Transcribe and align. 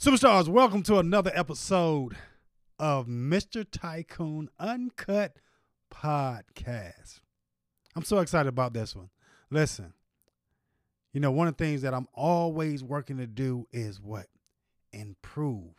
Superstars, 0.00 0.48
welcome 0.48 0.82
to 0.84 0.96
another 0.96 1.30
episode 1.34 2.16
of 2.78 3.06
Mr. 3.06 3.66
Tycoon 3.70 4.48
Uncut 4.58 5.36
Podcast. 5.92 7.20
I'm 7.94 8.04
so 8.04 8.20
excited 8.20 8.48
about 8.48 8.72
this 8.72 8.96
one. 8.96 9.10
Listen, 9.50 9.92
you 11.12 11.20
know, 11.20 11.30
one 11.30 11.48
of 11.48 11.56
the 11.58 11.62
things 11.62 11.82
that 11.82 11.92
I'm 11.92 12.08
always 12.14 12.82
working 12.82 13.18
to 13.18 13.26
do 13.26 13.66
is 13.72 14.00
what? 14.00 14.28
Improve 14.94 15.74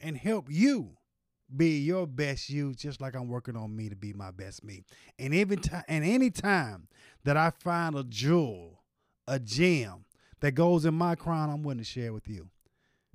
and 0.00 0.16
help 0.16 0.46
you 0.48 0.96
be 1.54 1.80
your 1.80 2.06
best 2.06 2.48
you, 2.48 2.72
just 2.72 3.02
like 3.02 3.14
I'm 3.14 3.28
working 3.28 3.56
on 3.56 3.76
me 3.76 3.90
to 3.90 3.96
be 3.96 4.14
my 4.14 4.30
best 4.30 4.64
me. 4.64 4.84
And 5.18 5.34
every 5.34 5.58
time 5.58 5.84
and 5.86 6.02
any 6.02 6.30
time 6.30 6.88
that 7.24 7.36
I 7.36 7.50
find 7.50 7.94
a 7.94 8.04
jewel, 8.04 8.84
a 9.28 9.38
gem 9.38 10.06
that 10.40 10.52
goes 10.52 10.86
in 10.86 10.94
my 10.94 11.14
crown, 11.14 11.50
I'm 11.50 11.62
willing 11.62 11.76
to 11.76 11.84
share 11.84 12.14
with 12.14 12.26
you. 12.26 12.48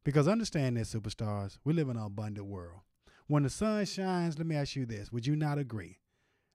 Because 0.10 0.28
understand 0.28 0.76
this, 0.76 0.92
superstars, 0.92 1.60
we 1.64 1.72
live 1.72 1.88
in 1.88 1.96
an 1.96 2.04
abundant 2.04 2.48
world. 2.48 2.80
When 3.28 3.44
the 3.44 3.50
sun 3.52 3.86
shines, 3.86 4.40
let 4.40 4.48
me 4.48 4.56
ask 4.56 4.76
you 4.76 4.88
this 4.88 5.12
would 5.12 5.28
you 5.28 5.36
not 5.36 5.60
agree 5.60 6.00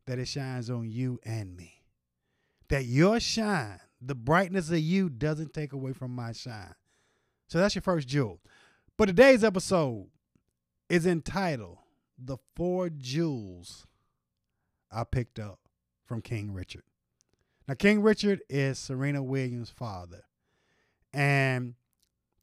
that 0.09 0.19
it 0.19 0.27
shines 0.27 0.71
on 0.71 0.91
you 0.91 1.21
and 1.25 1.57
me? 1.57 1.85
That 2.69 2.87
your 2.87 3.21
shine, 3.21 3.79
the 4.03 4.17
brightness 4.17 4.71
of 4.71 4.81
you, 4.81 5.09
doesn't 5.09 5.55
take 5.55 5.73
away 5.73 5.93
from 5.93 6.12
my 6.12 6.33
shine. 6.33 6.75
So 7.47 7.59
that's 7.61 7.77
your 7.77 7.83
first 7.83 8.09
jewel. 8.09 8.41
But 8.97 9.07
today's 9.07 9.45
episode 9.45 10.09
is 10.89 11.07
entitled 11.07 11.79
The 12.19 12.39
Four 12.57 12.91
Jewels 12.91 13.87
I 14.91 15.05
Picked 15.05 15.39
Up 15.39 15.61
from 16.05 16.23
King 16.23 16.53
Richard. 16.53 16.83
Now, 17.69 17.75
King 17.75 18.03
Richard 18.03 18.41
is 18.51 18.81
Serena 18.81 19.23
Williams' 19.23 19.71
father. 19.71 20.25
And 21.12 21.75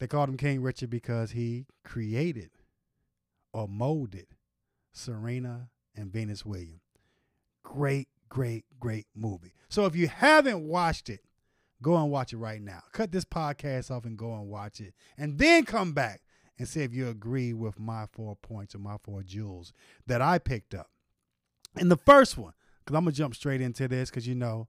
they 0.02 0.08
called 0.08 0.28
him 0.28 0.36
King 0.36 0.60
Richard 0.62 0.90
because 0.90 1.30
he 1.30 1.64
created 1.84 2.50
or 3.52 3.68
molded 3.68 4.26
Serena 4.90 5.68
and 5.94 6.12
Venus 6.12 6.44
Williams. 6.44 6.80
Great, 7.62 8.08
great, 8.28 8.64
great 8.80 9.06
movie. 9.14 9.52
So 9.68 9.86
if 9.86 9.94
you 9.94 10.08
haven't 10.08 10.66
watched 10.66 11.08
it, 11.08 11.20
go 11.80 11.94
and 11.94 12.10
watch 12.10 12.32
it 12.32 12.38
right 12.38 12.60
now. 12.60 12.80
Cut 12.90 13.12
this 13.12 13.24
podcast 13.24 13.92
off 13.92 14.04
and 14.04 14.18
go 14.18 14.34
and 14.34 14.48
watch 14.48 14.80
it. 14.80 14.92
And 15.16 15.38
then 15.38 15.64
come 15.64 15.92
back 15.92 16.22
and 16.58 16.66
see 16.66 16.82
if 16.82 16.92
you 16.92 17.06
agree 17.06 17.52
with 17.52 17.78
my 17.78 18.06
four 18.12 18.34
points 18.34 18.74
or 18.74 18.78
my 18.78 18.96
four 19.04 19.22
jewels 19.22 19.72
that 20.08 20.20
I 20.20 20.40
picked 20.40 20.74
up. 20.74 20.90
And 21.76 21.92
the 21.92 21.96
first 21.96 22.36
one, 22.36 22.54
because 22.80 22.96
I'm 22.96 23.04
going 23.04 23.12
to 23.12 23.18
jump 23.18 23.36
straight 23.36 23.60
into 23.60 23.86
this 23.86 24.10
because 24.10 24.26
you 24.26 24.34
know 24.34 24.66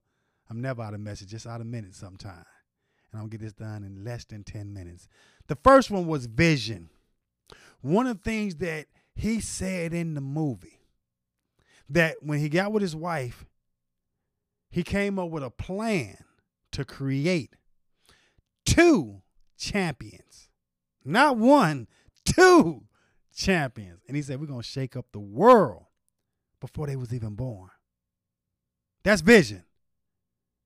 I'm 0.48 0.60
never 0.60 0.80
out 0.80 0.94
of 0.94 1.00
message, 1.00 1.30
just 1.30 1.48
out 1.48 1.60
of 1.60 1.66
minutes 1.66 1.98
sometimes 1.98 2.46
and 3.14 3.20
I'm 3.20 3.28
gonna 3.28 3.38
get 3.38 3.40
this 3.42 3.52
done 3.52 3.84
in 3.84 4.04
less 4.04 4.24
than 4.24 4.42
10 4.42 4.74
minutes. 4.74 5.08
The 5.46 5.54
first 5.54 5.88
one 5.88 6.06
was 6.06 6.26
vision. 6.26 6.90
One 7.80 8.08
of 8.08 8.18
the 8.18 8.22
things 8.24 8.56
that 8.56 8.86
he 9.14 9.40
said 9.40 9.94
in 9.94 10.14
the 10.14 10.20
movie 10.20 10.80
that 11.88 12.16
when 12.22 12.40
he 12.40 12.48
got 12.48 12.72
with 12.72 12.82
his 12.82 12.96
wife, 12.96 13.44
he 14.68 14.82
came 14.82 15.18
up 15.18 15.30
with 15.30 15.44
a 15.44 15.50
plan 15.50 16.16
to 16.72 16.84
create 16.84 17.54
two 18.66 19.22
champions. 19.56 20.48
Not 21.04 21.36
one, 21.36 21.86
two 22.24 22.82
champions. 23.32 24.00
And 24.08 24.16
he 24.16 24.22
said, 24.22 24.40
We're 24.40 24.46
gonna 24.46 24.64
shake 24.64 24.96
up 24.96 25.06
the 25.12 25.20
world 25.20 25.84
before 26.60 26.88
they 26.88 26.96
was 26.96 27.14
even 27.14 27.36
born. 27.36 27.70
That's 29.04 29.20
vision. 29.20 29.62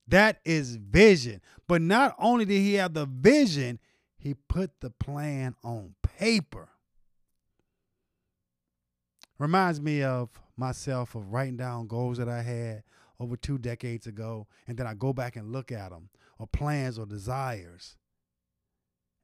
That 0.09 0.41
is 0.45 0.77
vision. 0.77 1.41
But 1.67 1.83
not 1.83 2.15
only 2.19 2.45
did 2.45 2.61
he 2.61 2.75
have 2.75 2.95
the 2.95 3.07
vision, 3.07 3.79
he 4.17 4.35
put 4.35 4.81
the 4.81 4.91
plan 4.91 5.55
on 5.63 5.95
paper. 6.03 6.71
Reminds 9.39 9.81
me 9.81 10.03
of 10.03 10.31
myself 10.57 11.15
of 11.15 11.33
writing 11.33 11.57
down 11.57 11.87
goals 11.87 12.19
that 12.19 12.29
I 12.29 12.43
had 12.43 12.83
over 13.21 13.37
two 13.37 13.59
decades 13.59 14.07
ago, 14.07 14.47
and 14.67 14.77
then 14.77 14.87
I 14.87 14.95
go 14.95 15.13
back 15.13 15.37
and 15.37 15.53
look 15.53 15.71
at 15.71 15.91
them, 15.91 16.09
or 16.39 16.47
plans 16.47 16.99
or 16.99 17.07
desires, 17.07 17.97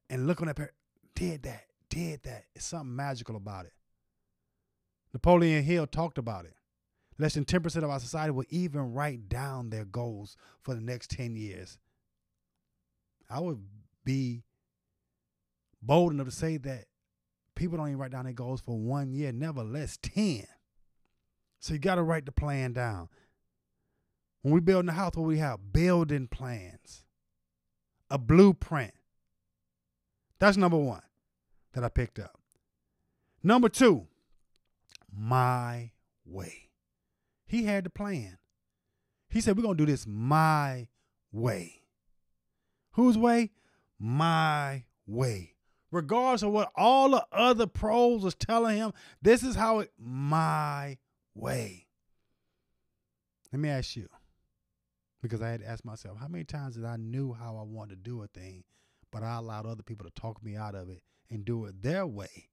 and 0.09 0.27
look 0.27 0.41
on 0.41 0.47
that. 0.47 0.71
Did 1.15 1.43
that, 1.43 1.65
did 1.89 2.23
that. 2.23 2.45
It's 2.53 2.65
something 2.65 2.95
magical 2.95 3.35
about 3.35 3.65
it. 3.65 3.73
Napoleon 5.13 5.63
Hill 5.63 5.87
talked 5.87 6.17
about 6.17 6.45
it. 6.45 6.55
Less 7.17 7.35
than 7.35 7.45
10% 7.45 7.77
of 7.77 7.89
our 7.89 7.99
society 7.99 8.31
will 8.31 8.45
even 8.49 8.93
write 8.93 9.29
down 9.29 9.69
their 9.69 9.85
goals 9.85 10.35
for 10.61 10.75
the 10.75 10.81
next 10.81 11.11
10 11.11 11.35
years. 11.35 11.77
I 13.29 13.39
would 13.39 13.59
be 14.03 14.43
bold 15.81 16.11
enough 16.11 16.27
to 16.27 16.31
say 16.31 16.57
that 16.57 16.85
people 17.55 17.77
don't 17.77 17.87
even 17.87 17.99
write 17.99 18.11
down 18.11 18.25
their 18.25 18.33
goals 18.33 18.61
for 18.61 18.77
one 18.77 19.13
year, 19.13 19.31
never 19.31 19.63
less 19.63 19.97
10. 20.01 20.45
So 21.59 21.73
you 21.73 21.79
got 21.79 21.95
to 21.95 22.03
write 22.03 22.25
the 22.25 22.31
plan 22.31 22.73
down. 22.73 23.09
When 24.41 24.53
we 24.53 24.59
build 24.59 24.87
a 24.87 24.91
house, 24.91 25.15
what 25.15 25.25
we 25.25 25.39
have? 25.39 25.73
Building 25.73 26.27
plans, 26.27 27.05
a 28.11 28.17
blueprint. 28.17 28.93
That's 30.37 30.57
number 30.57 30.77
one 30.77 31.01
that 31.73 31.83
I 31.83 31.89
picked 31.89 32.19
up. 32.19 32.39
Number 33.41 33.69
two, 33.69 34.05
my 35.11 35.91
way. 36.25 36.64
He 37.55 37.63
had 37.63 37.85
the 37.85 37.89
plan. 37.89 38.37
He 39.29 39.39
said, 39.39 39.55
We're 39.55 39.63
going 39.63 39.77
to 39.77 39.85
do 39.85 39.89
this 39.89 40.05
my 40.05 40.89
way. 41.31 41.83
Whose 42.91 43.17
way? 43.17 43.51
My 43.97 44.83
way. 45.07 45.53
Regardless 45.89 46.43
of 46.43 46.51
what 46.51 46.69
all 46.75 47.11
the 47.11 47.25
other 47.31 47.65
pros 47.65 48.23
was 48.23 48.35
telling 48.35 48.75
him, 48.75 48.91
this 49.21 49.41
is 49.41 49.55
how 49.55 49.79
it, 49.79 49.93
my 49.97 50.97
way. 51.33 51.87
Let 53.53 53.61
me 53.61 53.69
ask 53.69 53.95
you, 53.95 54.09
because 55.21 55.41
I 55.41 55.47
had 55.47 55.61
to 55.61 55.69
ask 55.69 55.85
myself, 55.85 56.17
how 56.19 56.27
many 56.27 56.43
times 56.43 56.75
did 56.75 56.83
I 56.83 56.97
knew 56.97 57.31
how 57.31 57.55
I 57.55 57.63
wanted 57.63 58.03
to 58.03 58.09
do 58.09 58.21
a 58.21 58.27
thing, 58.27 58.65
but 59.13 59.23
I 59.23 59.37
allowed 59.37 59.65
other 59.65 59.81
people 59.81 60.05
to 60.05 60.21
talk 60.21 60.43
me 60.43 60.57
out 60.57 60.75
of 60.75 60.89
it 60.89 61.03
and 61.29 61.45
do 61.45 61.63
it 61.63 61.81
their 61.81 62.05
way, 62.05 62.49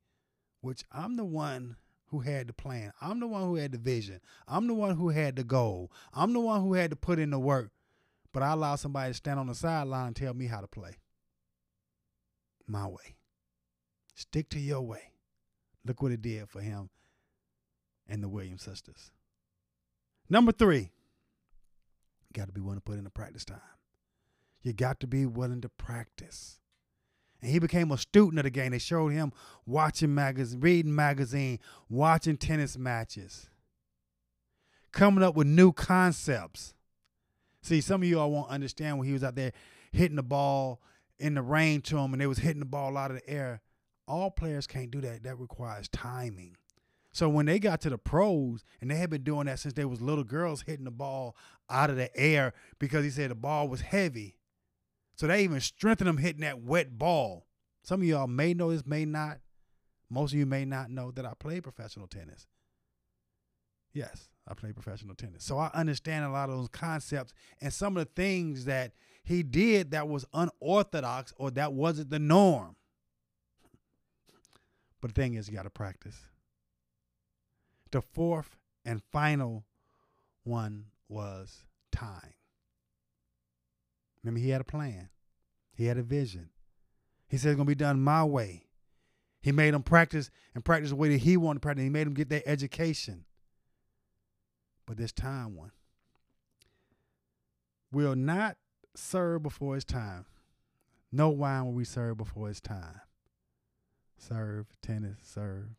which 0.61 0.85
I'm 0.93 1.17
the 1.17 1.25
one 1.25 1.75
who 2.13 2.21
had 2.21 2.47
the 2.47 2.53
plan. 2.53 2.93
I'm 3.01 3.21
the 3.21 3.27
one 3.27 3.43
who 3.45 3.57
had 3.57 3.73
the 3.73 3.79
vision. 3.79 4.21
I'm 4.47 4.67
the 4.67 4.75
one 4.75 4.97
who 4.97 5.09
had 5.09 5.35
the 5.35 5.45
goal. 5.45 5.91
I'm 6.13 6.35
the 6.35 6.41
one 6.41 6.61
who 6.61 6.75
had 6.75 6.91
to 6.91 6.97
put 6.97 7.19
in 7.19 7.31
the 7.31 7.39
work. 7.39 7.71
But 8.33 8.43
I 8.43 8.53
allowed 8.53 8.77
somebody 8.77 9.11
to 9.11 9.15
stand 9.15 9.41
on 9.41 9.47
the 9.47 9.55
sideline 9.55 10.09
and 10.09 10.17
tell 10.17 10.35
me 10.35 10.47
how 10.47 10.61
to 10.61 10.67
play. 10.67 10.99
My 12.67 12.87
way. 12.87 13.17
Stick 14.15 14.51
to 14.51 14.61
your 14.61 14.83
way. 14.83 15.13
Look 15.87 16.03
what 16.03 16.13
it 16.13 16.21
did 16.21 16.51
for 16.51 16.61
him 16.61 16.91
and 18.07 18.23
the 18.23 18.29
Williams 18.29 18.63
sisters. 18.63 19.11
Number 20.29 20.53
three, 20.53 20.91
you 22.29 22.35
got 22.35 22.47
to 22.47 22.53
be 22.53 22.61
willing 22.61 22.77
to 22.77 22.83
put 22.83 22.99
in 22.99 23.05
the 23.05 23.11
practice 23.11 23.47
time. 23.47 23.61
You 24.61 24.75
got 24.75 25.01
to 25.01 25.07
be 25.07 25.25
willing 25.25 25.63
to 25.63 25.71
practice 25.71 26.61
and 27.43 27.51
he 27.51 27.59
became 27.59 27.91
a 27.91 27.99
student 27.99 28.39
of 28.39 28.45
the 28.45 28.51
game. 28.51 28.71
They 28.71 28.79
showed 28.79 29.09
him 29.09 29.33
watching 29.67 30.15
magazine, 30.15 30.61
reading 30.61 30.95
magazine, 30.95 31.59
watching 31.91 32.37
tennis 32.37 32.79
matches, 32.79 33.51
coming 34.93 35.25
up 35.25 35.35
with 35.35 35.49
new 35.49 35.73
concepts. 35.73 36.75
See, 37.61 37.81
some 37.81 38.03
of 38.03 38.09
you 38.09 38.19
all 38.21 38.31
won't 38.31 38.51
understand 38.51 38.99
when 38.99 39.09
he 39.09 39.13
was 39.13 39.25
out 39.25 39.35
there 39.35 39.53
hitting 39.91 40.17
the 40.17 40.23
ball 40.23 40.81
in 41.19 41.35
the 41.35 41.43
rain 41.43 41.81
to 41.83 41.99
him, 41.99 42.13
and 42.13 42.21
they 42.21 42.27
was 42.27 42.39
hitting 42.39 42.61
the 42.61 42.65
ball 42.65 42.97
out 42.97 43.11
of 43.11 43.17
the 43.19 43.29
air. 43.29 43.61
All 44.09 44.31
players 44.31 44.67
can't 44.67 44.91
do 44.91 45.01
that. 45.01 45.23
That 45.23 45.39
requires 45.39 45.89
timing. 45.89 46.57
So 47.13 47.29
when 47.29 47.47
they 47.47 47.59
got 47.59 47.81
to 47.83 47.91
the 47.91 47.99
pros, 47.99 48.65
and 48.81 48.91
they 48.91 48.97
had 48.97 49.11
been 49.11 49.23
doing 49.23 49.47
that 49.47 49.59
since 49.59 49.75
they 49.75 49.85
was 49.85 50.01
little 50.01 50.25
girls 50.25 50.63
hitting 50.63 50.87
the 50.87 50.91
ball 50.91 51.37
out 51.69 51.91
of 51.91 51.97
the 51.97 52.15
air 52.19 52.55
because 52.79 53.05
he 53.05 53.11
said 53.11 53.31
the 53.31 53.35
ball 53.35 53.69
was 53.69 53.83
heavy. 53.83 54.37
So 55.17 55.27
they 55.27 55.45
even 55.45 55.61
strengthen 55.61 56.07
them 56.07 56.19
hitting 56.19 56.43
that 56.43 56.63
wet 56.63 56.99
ball. 56.99 57.47
Some 57.83 58.01
of 58.01 58.07
y'all 58.07 58.27
may 58.27 58.55
know 58.55 58.71
this, 58.71 58.87
may 58.87 59.05
not. 59.05 59.39
Most 60.11 60.33
of 60.33 60.39
you 60.39 60.47
may 60.47 60.65
not 60.65 60.91
know 60.91 61.11
that 61.13 61.25
I 61.25 61.33
play 61.39 61.61
professional 61.61 62.07
tennis. 62.07 62.47
Yes, 63.93 64.29
I 64.49 64.55
play 64.55 64.73
professional 64.73 65.15
tennis. 65.15 65.45
So 65.45 65.59
I 65.59 65.71
understand 65.75 66.25
a 66.25 66.31
lot 66.31 66.49
of 66.49 66.57
those 66.57 66.69
concepts 66.69 67.33
and 67.61 67.73
some 67.73 67.97
of 67.97 68.05
the 68.05 68.13
things 68.15 68.65
that 68.65 68.93
he 69.25 69.43
did 69.43 69.93
that 69.93 70.09
was 70.09 70.27
unorthodox 70.33 71.33
or 71.37 71.51
that 71.53 71.73
wasn't 71.73 72.11
the 72.11 72.19
norm. 72.19 72.77
But 75.01 75.15
the 75.15 75.21
thing 75.21 75.35
is, 75.35 75.49
you 75.49 75.55
got 75.55 75.65
to 75.65 75.71
practice. 75.71 76.17
The 77.91 78.01
fourth 78.01 78.57
and 78.85 79.03
final 79.13 79.65
one 80.45 80.87
was 81.09 81.65
time. 81.91 82.35
Remember, 84.23 84.41
he 84.41 84.51
had 84.51 84.61
a 84.61 84.65
plan. 84.65 85.09
He 85.75 85.87
had 85.87 85.99
a 85.99 86.03
vision. 86.03 86.51
He 87.29 87.37
said 87.39 87.51
it's 87.51 87.57
gonna 87.57 87.67
be 87.67 87.75
done 87.75 88.01
my 88.01 88.25
way. 88.25 88.67
He 89.41 89.53
made 89.53 89.75
them 89.75 89.83
practice 89.83 90.31
and 90.55 90.65
practice 90.65 90.91
the 90.91 90.97
way 90.97 91.09
that 91.09 91.19
he 91.19 91.37
wanted 91.37 91.57
to 91.57 91.61
practice. 91.61 91.83
He 91.83 91.89
made 91.91 92.07
them 92.07 92.15
get 92.15 92.29
their 92.29 92.43
education. 92.47 93.25
But 94.87 94.97
this 94.97 95.13
time 95.13 95.57
one 95.57 95.73
will 97.91 98.15
not 98.15 98.57
serve 98.95 99.43
before 99.43 99.77
it's 99.77 99.85
time. 99.85 100.27
No 101.11 101.31
wine 101.31 101.65
will 101.67 101.73
we 101.73 101.85
serve 101.85 102.17
before 102.17 102.49
it's 102.51 102.61
time. 102.61 103.01
serve, 104.17 104.67
tennis, 104.83 105.19
serve. 105.23 105.71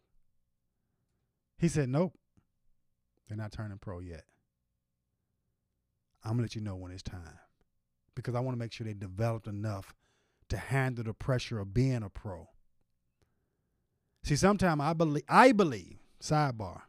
He 1.58 1.68
said, 1.70 1.90
Nope. 1.90 2.14
They're 3.28 3.38
not 3.38 3.52
turning 3.54 3.78
pro 3.78 4.00
yet. 4.00 4.26
I'm 6.24 6.32
gonna 6.32 6.44
let 6.44 6.56
you 6.56 6.62
know 6.62 6.76
when 6.76 6.92
it's 6.92 7.04
time. 7.04 7.40
Because 8.16 8.36
I 8.36 8.40
want 8.40 8.56
to 8.56 8.60
make 8.60 8.72
sure 8.72 8.86
they 8.86 8.94
developed 8.94 9.48
enough 9.48 9.94
to 10.50 10.58
handle 10.58 11.04
the 11.04 11.14
pressure 11.14 11.60
of 11.60 11.74
being 11.74 12.04
a 12.04 12.10
pro. 12.10 12.50
See, 14.24 14.36
sometimes 14.36 14.82
I 14.82 14.94
believe 14.94 15.24
I 15.28 15.52
believe, 15.52 15.98
sidebar, 16.22 16.82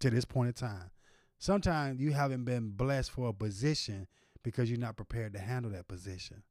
to 0.00 0.10
this 0.10 0.24
point 0.24 0.48
in 0.48 0.54
time, 0.54 0.90
sometimes 1.38 2.00
you 2.00 2.12
haven't 2.12 2.44
been 2.44 2.70
blessed 2.70 3.10
for 3.10 3.28
a 3.28 3.32
position 3.32 4.06
because 4.42 4.70
you're 4.70 4.78
not 4.78 4.96
prepared 4.96 5.32
to 5.32 5.38
handle 5.38 5.72
that 5.72 5.88
position. 5.88 6.42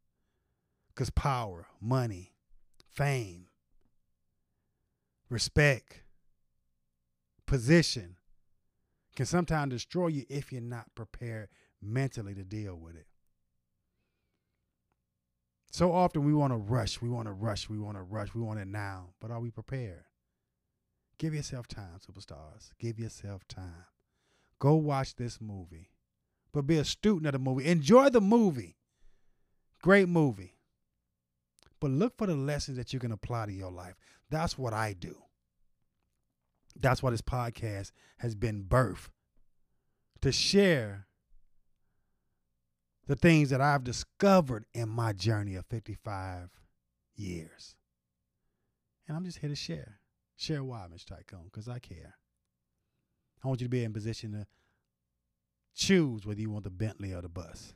Because 0.89 1.09
power, 1.09 1.67
money, 1.81 2.33
fame, 2.89 3.47
respect, 5.29 6.01
position 7.45 8.15
can 9.15 9.25
sometimes 9.25 9.73
destroy 9.73 10.07
you 10.07 10.25
if 10.29 10.51
you're 10.51 10.61
not 10.61 10.93
prepared 10.95 11.49
mentally 11.81 12.33
to 12.33 12.43
deal 12.43 12.75
with 12.75 12.95
it. 12.95 13.07
So 15.75 15.91
often 15.91 16.23
we 16.23 16.33
want 16.33 16.53
to 16.53 16.57
rush, 16.57 17.01
we 17.01 17.09
want 17.09 17.27
to 17.27 17.33
rush, 17.33 17.67
we 17.67 17.77
want 17.77 17.97
to 17.97 18.01
rush, 18.01 18.33
we 18.33 18.39
want 18.39 18.61
it 18.61 18.67
now, 18.67 19.09
but 19.19 19.29
are 19.29 19.41
we 19.41 19.51
prepared? 19.51 20.05
Give 21.19 21.35
yourself 21.35 21.67
time, 21.67 21.99
superstars. 21.99 22.71
Give 22.79 22.97
yourself 22.97 23.45
time. 23.49 23.83
Go 24.57 24.75
watch 24.75 25.17
this 25.17 25.41
movie, 25.41 25.89
but 26.53 26.61
be 26.61 26.77
a 26.77 26.85
student 26.85 27.25
of 27.25 27.33
the 27.33 27.39
movie. 27.39 27.65
Enjoy 27.65 28.07
the 28.07 28.21
movie. 28.21 28.77
Great 29.81 30.07
movie. 30.07 30.55
But 31.81 31.91
look 31.91 32.17
for 32.17 32.27
the 32.27 32.35
lessons 32.35 32.77
that 32.77 32.93
you 32.93 32.99
can 32.99 33.11
apply 33.11 33.47
to 33.47 33.51
your 33.51 33.69
life. 33.69 33.95
That's 34.29 34.57
what 34.57 34.71
I 34.71 34.93
do. 34.93 35.17
That's 36.79 37.03
why 37.03 37.11
this 37.11 37.21
podcast 37.21 37.91
has 38.19 38.33
been 38.33 38.63
birthed 38.63 39.09
to 40.21 40.31
share 40.31 41.07
the 43.07 43.15
things 43.15 43.49
that 43.49 43.61
I've 43.61 43.83
discovered 43.83 44.65
in 44.73 44.89
my 44.89 45.13
journey 45.13 45.55
of 45.55 45.65
55 45.67 46.49
years. 47.15 47.75
And 49.07 49.15
I'm 49.15 49.23
just 49.23 49.39
here 49.39 49.49
to 49.49 49.55
share. 49.55 49.99
Share 50.37 50.63
why, 50.63 50.87
Mr. 50.93 51.05
Tycoon, 51.05 51.45
because 51.45 51.69
I 51.69 51.79
care. 51.79 52.15
I 53.43 53.47
want 53.47 53.61
you 53.61 53.65
to 53.65 53.69
be 53.71 53.83
in 53.83 53.93
position 53.93 54.31
to 54.33 54.47
choose 55.75 56.25
whether 56.25 56.41
you 56.41 56.49
want 56.49 56.63
the 56.63 56.71
Bentley 56.71 57.13
or 57.13 57.21
the 57.21 57.29
bus. 57.29 57.73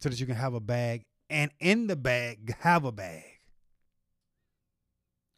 So 0.00 0.08
that 0.08 0.18
you 0.18 0.26
can 0.26 0.36
have 0.36 0.54
a 0.54 0.60
bag 0.60 1.04
and 1.28 1.50
in 1.60 1.88
the 1.88 1.96
bag, 1.96 2.54
have 2.60 2.84
a 2.84 2.92
bag. 2.92 3.24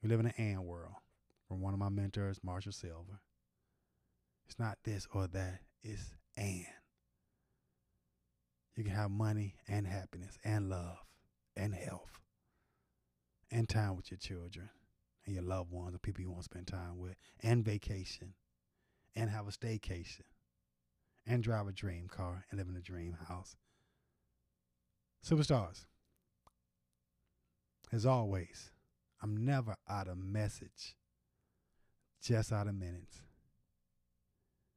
We 0.02 0.08
live 0.08 0.20
in 0.20 0.26
an 0.26 0.34
and 0.38 0.64
world 0.64 0.94
from 1.48 1.60
one 1.60 1.74
of 1.74 1.80
my 1.80 1.88
mentors, 1.88 2.38
Marshall 2.42 2.72
Sylver. 2.72 3.20
It's 4.46 4.58
not 4.58 4.78
this 4.84 5.06
or 5.12 5.26
that, 5.28 5.60
it's 5.82 6.14
and. 6.36 6.66
You 8.76 8.84
can 8.84 8.92
have 8.92 9.10
money 9.10 9.56
and 9.68 9.86
happiness 9.86 10.38
and 10.44 10.70
love 10.70 10.98
and 11.56 11.74
health 11.74 12.20
and 13.50 13.68
time 13.68 13.96
with 13.96 14.10
your 14.10 14.18
children 14.18 14.70
and 15.26 15.34
your 15.34 15.44
loved 15.44 15.70
ones, 15.70 15.92
the 15.92 15.98
people 15.98 16.22
you 16.22 16.30
want 16.30 16.42
to 16.42 16.44
spend 16.44 16.66
time 16.66 16.98
with, 16.98 17.16
and 17.42 17.64
vacation 17.64 18.34
and 19.14 19.28
have 19.30 19.48
a 19.48 19.50
staycation 19.50 20.22
and 21.26 21.42
drive 21.42 21.66
a 21.66 21.72
dream 21.72 22.08
car 22.08 22.46
and 22.50 22.58
live 22.58 22.68
in 22.68 22.76
a 22.76 22.80
dream 22.80 23.16
house. 23.28 23.56
Superstars, 25.26 25.84
as 27.92 28.06
always, 28.06 28.70
I'm 29.22 29.44
never 29.44 29.76
out 29.88 30.08
of 30.08 30.16
message, 30.16 30.96
just 32.22 32.52
out 32.52 32.68
of 32.68 32.74
minutes. 32.74 33.20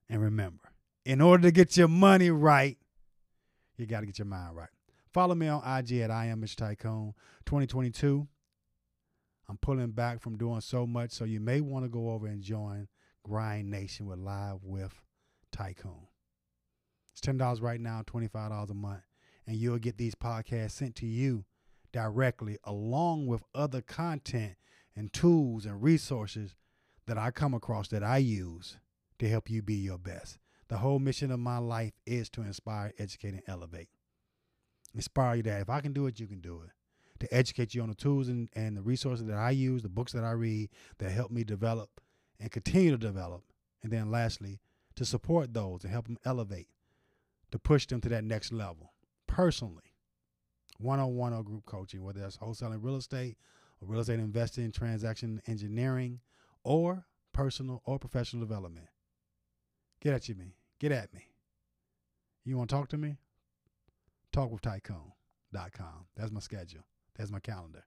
And 0.10 0.22
remember, 0.22 0.74
in 1.06 1.22
order 1.22 1.44
to 1.44 1.52
get 1.52 1.78
your 1.78 1.88
money 1.88 2.30
right, 2.30 2.78
you 3.78 3.86
got 3.86 4.02
to 4.02 4.06
get 4.06 4.20
your 4.20 4.26
mind 4.26 4.56
right. 4.56 4.70
Follow 5.14 5.36
me 5.36 5.48
on 5.48 5.62
IG 5.64 6.00
at 6.00 6.12
I 6.12 6.28
am 6.28 6.42
Mr. 6.42 6.56
Tycoon 6.56 7.14
2022. 7.46 8.28
I'm 9.50 9.58
pulling 9.58 9.92
back 9.92 10.22
from 10.22 10.38
doing 10.38 10.62
so 10.62 10.88
much, 10.88 11.12
so 11.12 11.26
you 11.26 11.40
may 11.40 11.62
want 11.62 11.86
to 11.86 11.90
go 11.90 12.12
over 12.12 12.28
and 12.28 12.42
join 12.42 12.88
Grind 13.24 13.70
Nation 13.70 14.06
with 14.06 14.20
Live 14.20 14.64
with 14.64 15.02
Tycoon. 15.52 16.08
It's 17.12 17.22
ten 17.22 17.38
dollars 17.38 17.62
right 17.62 17.80
now, 17.80 18.02
twenty 18.06 18.28
five 18.28 18.50
dollars 18.50 18.70
a 18.70 18.74
month, 18.74 19.04
and 19.46 19.56
you'll 19.56 19.78
get 19.78 19.98
these 19.98 20.16
podcasts 20.16 20.72
sent 20.72 20.96
to 20.96 21.06
you 21.06 21.46
directly, 21.92 22.58
along 22.64 23.28
with 23.28 23.44
other 23.54 23.82
content 23.82 24.56
and 24.96 25.14
tools 25.14 25.66
and 25.66 25.84
resources 25.84 26.56
that 27.06 27.18
I 27.18 27.32
come 27.32 27.54
across 27.54 27.90
that 27.90 28.04
I 28.04 28.18
use 28.18 28.78
to 29.20 29.30
help 29.30 29.50
you 29.50 29.62
be 29.62 29.76
your 29.76 29.98
best. 29.98 30.40
The 30.70 30.78
whole 30.78 31.00
mission 31.00 31.32
of 31.32 31.40
my 31.40 31.58
life 31.58 31.94
is 32.06 32.30
to 32.32 32.42
inspire, 32.42 32.94
educate, 32.98 33.34
and 33.34 33.44
elevate. 33.48 33.90
Inspire 34.96 35.36
you 35.36 35.44
that 35.44 35.62
if 35.62 35.70
I 35.70 35.82
can 35.82 35.94
do 35.94 36.08
it, 36.08 36.20
you 36.20 36.28
can 36.28 36.40
do 36.40 36.62
it. 36.64 36.72
To 37.20 37.34
educate 37.34 37.74
you 37.74 37.82
on 37.82 37.90
the 37.90 37.96
tools 37.96 38.28
and, 38.28 38.50
and 38.54 38.76
the 38.76 38.82
resources 38.82 39.26
that 39.28 39.38
I 39.38 39.52
use, 39.52 39.82
the 39.82 39.90
books 39.90 40.12
that 40.14 40.24
I 40.24 40.32
read 40.32 40.70
that 40.98 41.12
help 41.12 41.32
me 41.32 41.44
develop 41.44 42.02
and 42.40 42.52
continue 42.52 42.92
to 42.92 42.98
develop. 42.98 43.44
And 43.82 43.92
then 43.92 44.12
lastly, 44.12 44.60
to 44.96 45.06
support 45.06 45.54
those 45.54 45.84
and 45.84 45.92
help 45.92 46.06
them 46.06 46.18
elevate, 46.26 46.68
to 47.52 47.60
push 47.60 47.86
them 47.88 48.02
to 48.02 48.10
that 48.10 48.24
next 48.24 48.52
level 48.52 48.94
personally. 49.28 49.94
One 50.80 51.00
on 51.00 51.16
one 51.16 51.34
or 51.34 51.44
group 51.44 51.66
coaching, 51.66 52.04
whether 52.04 52.20
that's 52.20 52.38
wholesaling 52.38 52.84
real 52.84 52.98
estate 52.98 53.38
or 53.82 53.88
real 53.88 54.02
estate 54.02 54.20
investing, 54.20 54.72
transaction 54.72 55.42
engineering, 55.48 56.20
or 56.64 57.06
personal 57.32 57.82
or 57.86 58.00
professional 58.00 58.46
development. 58.46 58.88
Get 60.04 60.14
at 60.14 60.28
you, 60.28 60.36
me. 60.36 60.58
Get 60.82 60.92
at 60.92 61.14
me. 61.14 61.22
You 62.44 62.58
want 62.58 62.70
to 62.70 62.76
talk 62.76 62.90
to 62.90 62.98
me? 62.98 63.16
Talk 64.34 64.52
with 64.52 64.62
Tycoon.com. 64.62 66.08
That's 66.18 66.30
my 66.30 66.42
schedule. 66.42 66.84
That's 67.16 67.32
my 67.32 67.40
calendar. 67.40 67.86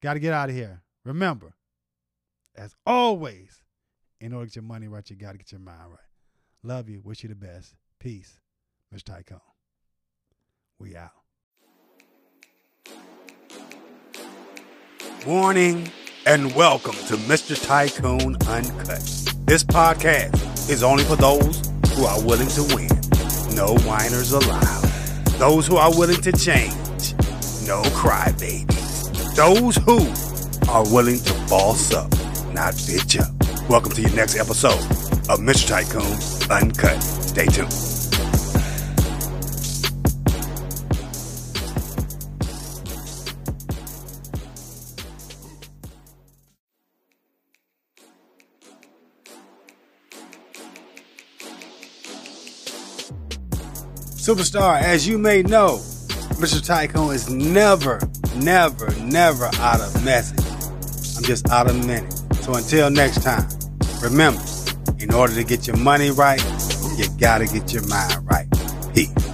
Got 0.00 0.14
to 0.14 0.20
get 0.20 0.32
out 0.32 0.48
of 0.48 0.54
here. 0.54 0.82
Remember, 1.04 1.54
as 2.54 2.76
always, 2.86 3.62
in 4.20 4.32
order 4.32 4.46
to 4.46 4.50
get 4.50 4.56
your 4.56 4.62
money 4.62 4.86
right, 4.86 5.10
you 5.10 5.16
got 5.16 5.32
to 5.32 5.38
get 5.38 5.50
your 5.50 5.60
mind 5.60 5.90
right. 5.90 5.98
Love 6.62 6.88
you. 6.88 7.00
Wish 7.02 7.24
you 7.24 7.30
the 7.30 7.34
best. 7.34 7.74
Peace. 7.98 8.38
Mr. 8.94 9.02
Tycoon. 9.02 9.40
We 10.78 10.94
out. 10.94 11.10
Warning 15.26 15.90
and 16.26 16.52
welcome 16.56 16.94
to 17.06 17.14
Mr. 17.28 17.54
Tycoon 17.64 18.36
Uncut. 18.48 19.00
This 19.46 19.62
podcast 19.62 20.68
is 20.68 20.82
only 20.82 21.04
for 21.04 21.14
those 21.14 21.62
who 21.94 22.04
are 22.04 22.20
willing 22.24 22.48
to 22.48 22.62
win. 22.74 22.88
No 23.54 23.76
whiners 23.86 24.32
allowed. 24.32 24.82
Those 25.38 25.68
who 25.68 25.76
are 25.76 25.96
willing 25.96 26.20
to 26.22 26.32
change. 26.32 27.14
No 27.64 27.80
crybabies. 27.94 29.36
Those 29.36 29.76
who 29.76 30.00
are 30.68 30.92
willing 30.92 31.20
to 31.20 31.32
boss 31.48 31.94
up, 31.94 32.10
not 32.52 32.74
bitch 32.74 33.20
up. 33.20 33.70
Welcome 33.70 33.92
to 33.92 34.00
your 34.00 34.14
next 34.16 34.36
episode 34.36 34.80
of 35.30 35.38
Mr. 35.38 35.68
Tycoon 35.68 36.50
Uncut. 36.50 37.00
Stay 37.02 37.46
tuned. 37.46 37.95
Superstar, 54.26 54.82
as 54.82 55.06
you 55.06 55.18
may 55.18 55.42
know, 55.42 55.76
Mr. 56.40 56.60
Tycoon 56.60 57.14
is 57.14 57.30
never, 57.30 58.00
never, 58.34 58.92
never 59.02 59.44
out 59.60 59.80
of 59.80 60.04
message. 60.04 60.44
I'm 61.16 61.22
just 61.22 61.48
out 61.48 61.70
of 61.70 61.86
minute. 61.86 62.12
So 62.40 62.54
until 62.54 62.90
next 62.90 63.22
time, 63.22 63.46
remember, 64.02 64.42
in 64.98 65.14
order 65.14 65.32
to 65.32 65.44
get 65.44 65.68
your 65.68 65.76
money 65.76 66.10
right, 66.10 66.42
you 66.96 67.06
gotta 67.20 67.46
get 67.46 67.72
your 67.72 67.86
mind 67.86 68.28
right. 68.28 68.48
Peace. 68.92 69.25